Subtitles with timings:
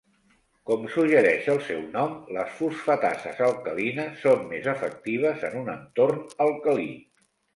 [0.67, 6.91] Com suggereix el seu nom, les fosfatases alcalines són més efectives en un entorn alcalí.